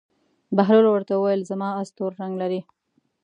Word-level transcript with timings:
بهلول 0.55 0.85
ورته 0.91 1.13
وویل: 1.15 1.41
زما 1.51 1.69
اس 1.81 1.89
تور 1.97 2.11
رنګ 2.21 2.33
لري. 2.41 2.61